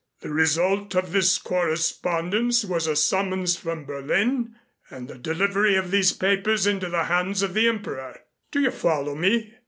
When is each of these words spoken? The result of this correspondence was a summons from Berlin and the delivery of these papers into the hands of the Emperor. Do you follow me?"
The 0.21 0.33
result 0.33 0.95
of 0.95 1.11
this 1.11 1.37
correspondence 1.37 2.65
was 2.65 2.87
a 2.87 2.95
summons 2.95 3.55
from 3.55 3.85
Berlin 3.85 4.55
and 4.89 5.07
the 5.07 5.19
delivery 5.19 5.75
of 5.75 5.91
these 5.91 6.11
papers 6.11 6.65
into 6.65 6.89
the 6.89 7.03
hands 7.03 7.43
of 7.43 7.53
the 7.53 7.67
Emperor. 7.67 8.19
Do 8.51 8.61
you 8.61 8.71
follow 8.71 9.13
me?" 9.13 9.53